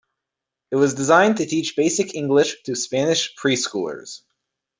[0.71, 4.21] It was designed to teach basic English to Spanish preschoolers.